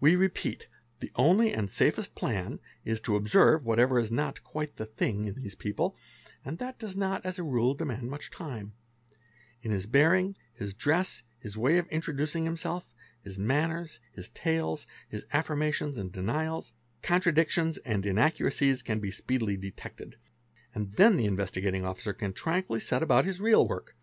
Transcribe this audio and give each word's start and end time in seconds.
We 0.00 0.16
repeat, 0.16 0.66
the 0.98 1.12
only 1.14 1.52
and 1.52 1.70
safest: 1.70 2.16
plan 2.16 2.58
is 2.84 3.00
to 3.02 3.14
observe 3.14 3.64
whatever 3.64 3.96
is 4.00 4.10
not 4.10 4.42
"quite 4.42 4.74
the 4.74 4.86
thing" 4.86 5.26
in 5.26 5.34
these 5.40 5.54
people, 5.54 5.96
and_ 6.44 6.56
that 6.58 6.80
does 6.80 6.96
not 6.96 7.24
as 7.24 7.38
a 7.38 7.44
rule 7.44 7.72
demand 7.74 8.10
much 8.10 8.32
time; 8.32 8.72
in 9.60 9.70
his 9.70 9.86
bearing, 9.86 10.34
his 10.52 10.74
dress, 10.74 11.22
his: 11.38 11.56
way 11.56 11.78
of 11.78 11.86
introducing 11.90 12.44
himself, 12.44 12.92
his 13.22 13.38
manners, 13.38 14.00
his 14.10 14.30
tales, 14.30 14.84
his 15.08 15.24
affirmations 15.32 15.96
and 15.96 16.10
i 16.10 16.18
denials, 16.18 16.72
contradictions 17.00 17.78
and 17.78 18.04
inaccuracies 18.04 18.82
can 18.82 18.98
be 18.98 19.12
speedily 19.12 19.56
detected, 19.56 20.16
and 20.74 20.94
then 20.94 21.16
the 21.16 21.24
Investigating 21.26 21.84
Officer 21.84 22.12
can 22.12 22.32
tranquilly 22.32 22.80
set 22.80 23.00
about 23.00 23.24
his 23.26 23.38
real 23.40 23.68
work. 23.68 23.94